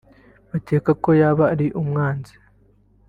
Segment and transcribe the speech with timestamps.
[0.49, 2.33] bakeka ko yaba ari umwanzi